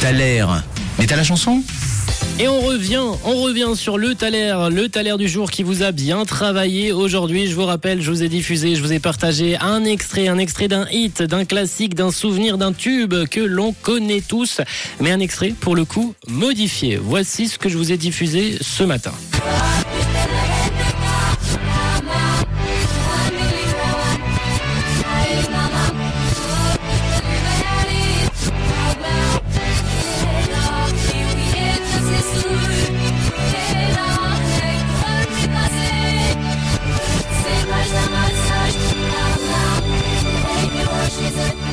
T'as. 0.00 0.12
Mais 0.98 1.06
t'as 1.06 1.16
la 1.16 1.24
chanson? 1.24 1.62
Et 2.38 2.46
on 2.46 2.60
revient, 2.60 3.02
on 3.24 3.42
revient 3.42 3.70
sur 3.74 3.98
le 3.98 4.14
Thaler, 4.14 4.68
le 4.70 4.88
Thaler 4.88 5.16
du 5.18 5.28
jour 5.28 5.50
qui 5.50 5.64
vous 5.64 5.82
a 5.82 5.90
bien 5.90 6.24
travaillé 6.24 6.92
aujourd'hui. 6.92 7.48
Je 7.48 7.54
vous 7.56 7.64
rappelle, 7.64 8.00
je 8.00 8.10
vous 8.10 8.22
ai 8.22 8.28
diffusé, 8.28 8.76
je 8.76 8.80
vous 8.80 8.92
ai 8.92 9.00
partagé 9.00 9.56
un 9.58 9.84
extrait, 9.84 10.28
un 10.28 10.38
extrait 10.38 10.68
d'un 10.68 10.86
hit, 10.92 11.22
d'un 11.22 11.44
classique, 11.44 11.96
d'un 11.96 12.12
souvenir, 12.12 12.58
d'un 12.58 12.72
tube 12.72 13.14
que 13.28 13.40
l'on 13.40 13.72
connaît 13.72 14.20
tous, 14.20 14.60
mais 15.00 15.10
un 15.10 15.18
extrait 15.18 15.52
pour 15.58 15.74
le 15.74 15.84
coup 15.84 16.14
modifié. 16.28 16.96
Voici 16.96 17.48
ce 17.48 17.58
que 17.58 17.68
je 17.68 17.76
vous 17.76 17.90
ai 17.90 17.96
diffusé 17.96 18.56
ce 18.60 18.84
matin. 18.84 19.12
history 32.18 32.87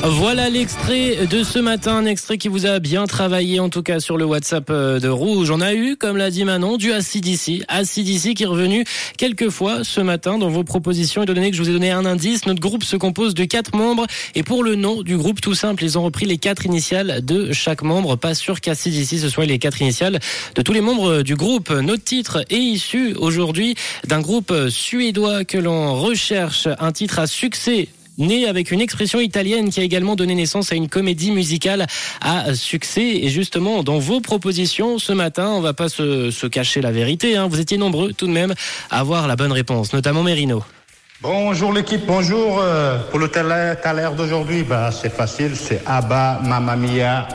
Voilà 0.08 0.48
l'extrait 0.48 1.26
de 1.26 1.42
ce 1.42 1.58
matin, 1.58 1.96
un 1.96 2.04
extrait 2.04 2.38
qui 2.38 2.46
vous 2.46 2.64
a 2.64 2.78
bien 2.78 3.06
travaillé 3.06 3.58
en 3.58 3.68
tout 3.68 3.82
cas 3.82 3.98
sur 3.98 4.16
le 4.16 4.24
WhatsApp 4.24 4.70
euh, 4.70 5.00
de 5.00 5.08
Rouge. 5.08 5.50
On 5.50 5.60
a 5.60 5.74
eu, 5.74 5.96
comme 5.96 6.16
l'a 6.16 6.30
dit 6.30 6.44
Manon, 6.44 6.76
du 6.76 6.92
ACDC. 6.92 7.64
ACDC 7.66 8.34
qui 8.34 8.44
est 8.44 8.46
revenu 8.46 8.84
quelques 9.18 9.50
fois 9.50 9.82
ce 9.82 10.00
matin 10.00 10.38
dans 10.38 10.48
vos 10.48 10.62
propositions. 10.62 11.24
Étant 11.24 11.34
donné 11.34 11.50
que 11.50 11.56
je 11.56 11.62
vous 11.62 11.70
ai 11.70 11.72
donné 11.72 11.90
un 11.90 12.06
indice, 12.06 12.46
notre 12.46 12.60
groupe 12.60 12.84
se 12.84 12.94
compose 12.94 13.34
de 13.34 13.44
quatre 13.44 13.74
membres. 13.74 14.06
Et 14.36 14.44
pour 14.44 14.62
le 14.62 14.76
nom 14.76 15.02
du 15.02 15.16
groupe, 15.16 15.40
tout 15.40 15.54
simple, 15.54 15.82
ils 15.82 15.98
ont 15.98 16.02
repris 16.02 16.24
les 16.24 16.38
quatre 16.38 16.66
initiales 16.66 17.24
de 17.24 17.52
chaque 17.52 17.82
membre. 17.82 18.14
Pas 18.14 18.34
sûr 18.34 18.60
qu'ACDC 18.60 19.18
ce 19.18 19.28
soit 19.28 19.46
les 19.46 19.58
quatre 19.58 19.82
initiales 19.82 20.20
de 20.54 20.62
tous 20.62 20.72
les 20.72 20.82
membres 20.82 21.22
du 21.22 21.34
groupe. 21.34 21.70
Notre 21.70 22.04
titre 22.04 22.44
est 22.48 22.60
issu 22.60 23.14
aujourd'hui 23.14 23.74
d'un 24.06 24.20
groupe 24.20 24.54
suédois 24.68 25.44
que 25.44 25.58
l'on 25.58 26.00
recherche, 26.00 26.68
un 26.78 26.92
titre 26.92 27.18
à 27.18 27.26
succès 27.26 27.88
né 28.18 28.46
avec 28.46 28.70
une 28.70 28.80
expression 28.80 29.20
italienne 29.20 29.70
qui 29.70 29.80
a 29.80 29.82
également 29.82 30.16
donné 30.16 30.34
naissance 30.34 30.72
à 30.72 30.74
une 30.74 30.88
comédie 30.88 31.30
musicale 31.30 31.86
à 32.20 32.54
succès. 32.54 33.20
Et 33.22 33.28
justement, 33.28 33.82
dans 33.82 33.98
vos 33.98 34.20
propositions 34.20 34.98
ce 34.98 35.12
matin, 35.12 35.50
on 35.50 35.60
va 35.60 35.72
pas 35.72 35.88
se, 35.88 36.46
cacher 36.46 36.80
la 36.80 36.92
vérité. 36.92 37.36
Hein. 37.36 37.48
Vous 37.48 37.60
étiez 37.60 37.78
nombreux 37.78 38.12
tout 38.12 38.26
de 38.26 38.32
même 38.32 38.54
à 38.90 39.00
avoir 39.00 39.26
la 39.26 39.36
bonne 39.36 39.52
réponse, 39.52 39.92
notamment 39.92 40.22
Merino. 40.22 40.62
Bonjour 41.22 41.72
l'équipe, 41.72 42.04
bonjour. 42.06 42.58
Euh, 42.60 42.98
pour 43.10 43.18
le 43.18 43.28
Thaler 43.28 43.74
d'aujourd'hui, 44.16 44.62
bah, 44.62 44.90
c'est 44.92 45.12
facile, 45.12 45.56
c'est 45.56 45.82
Abba, 45.86 46.40
Mamma 46.44 46.76
Mia. 46.76 47.26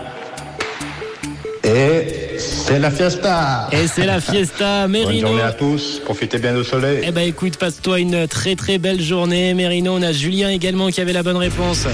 Et 1.64 2.21
c'est 2.42 2.80
la 2.80 2.92
fiesta. 2.92 3.70
Et 3.72 3.88
c'est 3.88 4.06
la 4.06 4.20
fiesta, 4.20 4.84
Bonne 4.84 4.92
Merino. 4.92 5.28
journée 5.28 5.42
à 5.44 5.52
tous, 5.52 6.02
profitez 6.04 6.40
bien 6.40 6.54
du 6.56 6.64
soleil. 6.64 7.02
Eh 7.06 7.12
ben 7.12 7.22
écoute, 7.28 7.58
passe-toi 7.58 8.00
une 8.00 8.28
très 8.28 8.56
très 8.56 8.78
belle 8.78 9.02
journée, 9.02 9.54
Merino. 9.54 9.94
On 9.96 10.02
a 10.02 10.12
Julien 10.12 10.50
également 10.50 10.90
qui 10.90 11.02
avait 11.02 11.14
la 11.14 11.24
bonne 11.24 11.38
réponse. 11.38 11.86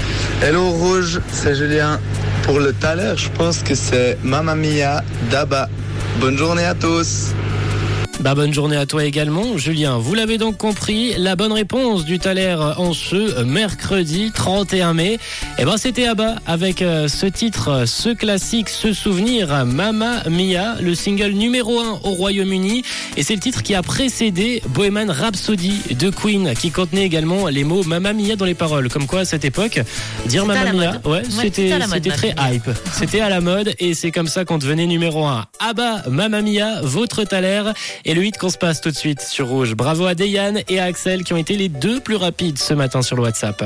Hello 0.42 0.70
Rouge, 0.70 1.20
c'est 1.32 1.54
Julien. 1.54 2.00
Pour 2.42 2.60
le 2.60 2.72
Thaler, 2.72 3.12
je 3.16 3.28
pense 3.28 3.62
que 3.62 3.74
c'est 3.74 4.16
Mamma 4.22 4.54
Mia 4.54 5.02
d'Abba. 5.30 5.68
Bonne 6.20 6.38
journée 6.38 6.64
à 6.64 6.74
tous. 6.74 7.32
Bah 8.20 8.34
bonne 8.34 8.52
journée 8.52 8.76
à 8.76 8.84
toi 8.84 9.04
également, 9.04 9.56
Julien. 9.56 9.96
Vous 9.98 10.12
l'avez 10.12 10.38
donc 10.38 10.56
compris, 10.56 11.14
la 11.18 11.36
bonne 11.36 11.52
réponse 11.52 12.04
du 12.04 12.18
Thaler 12.18 12.56
en 12.76 12.92
ce 12.92 13.44
mercredi 13.44 14.32
31 14.34 14.92
mai, 14.92 15.18
eh 15.56 15.64
ben 15.64 15.76
c'était 15.76 16.06
Abba 16.06 16.34
avec 16.44 16.82
euh, 16.82 17.06
ce 17.06 17.26
titre, 17.26 17.84
ce 17.86 18.08
classique, 18.08 18.70
ce 18.70 18.92
souvenir, 18.92 19.64
Mamma 19.64 20.24
Mia, 20.28 20.74
le 20.80 20.96
single 20.96 21.30
numéro 21.30 21.78
1 21.78 22.00
au 22.02 22.10
Royaume-Uni, 22.10 22.82
et 23.16 23.22
c'est 23.22 23.34
le 23.34 23.40
titre 23.40 23.62
qui 23.62 23.76
a 23.76 23.82
précédé 23.82 24.62
Bohemian 24.70 25.12
Rhapsody 25.12 25.80
de 25.96 26.10
Queen, 26.10 26.54
qui 26.54 26.72
contenait 26.72 27.04
également 27.04 27.46
les 27.46 27.62
mots 27.62 27.84
Mamma 27.84 28.14
Mia 28.14 28.34
dans 28.34 28.46
les 28.46 28.54
paroles. 28.54 28.88
Comme 28.88 29.06
quoi 29.06 29.20
à 29.20 29.24
cette 29.26 29.44
époque, 29.44 29.80
dire 30.26 30.44
la 30.44 30.72
Mia, 30.72 31.00
ouais, 31.04 31.18
Ouais, 31.18 31.22
c'était 31.30 31.78
très 32.10 32.34
hype. 32.50 32.68
C'était 32.92 33.20
à 33.20 33.28
la 33.28 33.40
mode 33.40 33.74
et 33.78 33.94
c'est 33.94 34.10
comme 34.10 34.26
ça 34.26 34.44
qu'on 34.44 34.58
devenait 34.58 34.86
numéro 34.86 35.24
1. 35.24 35.44
Abba, 35.60 36.02
Mamma 36.10 36.42
Mia, 36.42 36.80
votre 36.82 37.22
Thaler 37.22 37.62
et 38.08 38.14
le 38.14 38.24
hit 38.24 38.38
qu'on 38.38 38.48
se 38.48 38.56
passe 38.56 38.80
tout 38.80 38.90
de 38.90 38.96
suite 38.96 39.20
sur 39.20 39.48
Rouge. 39.48 39.74
Bravo 39.74 40.06
à 40.06 40.14
Deyane 40.14 40.62
et 40.68 40.80
à 40.80 40.84
Axel 40.84 41.24
qui 41.24 41.34
ont 41.34 41.36
été 41.36 41.56
les 41.56 41.68
deux 41.68 42.00
plus 42.00 42.16
rapides 42.16 42.58
ce 42.58 42.72
matin 42.72 43.02
sur 43.02 43.16
le 43.16 43.22
WhatsApp. 43.22 43.62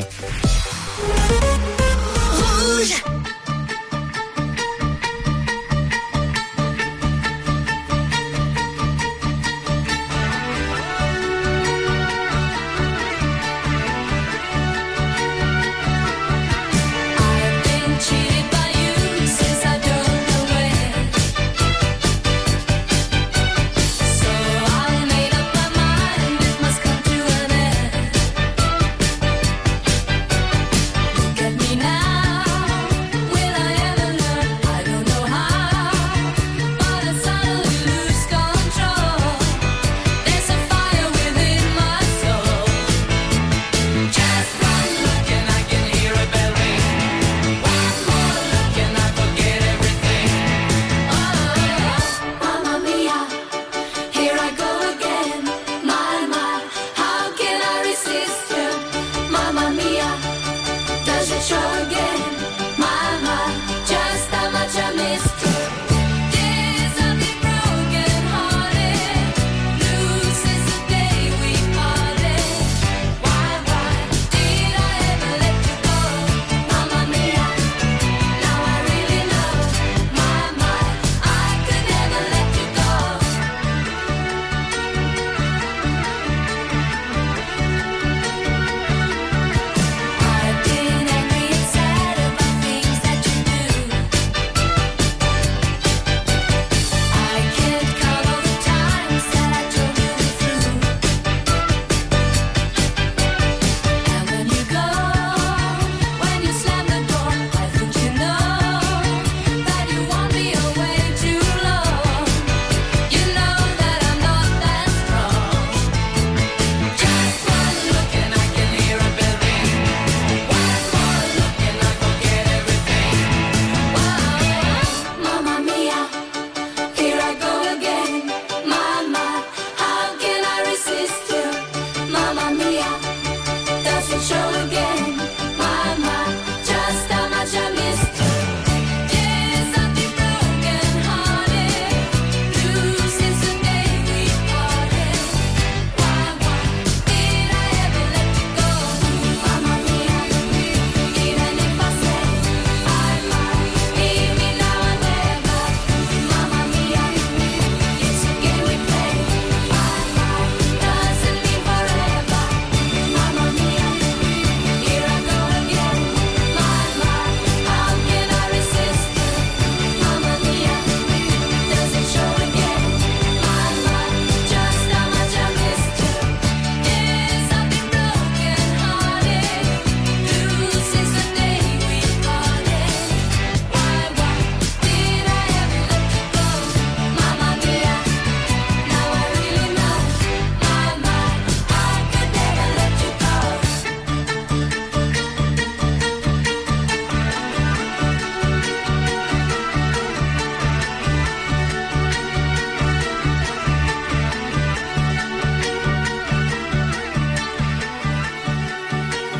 show 134.22 134.62
again. 134.62 134.91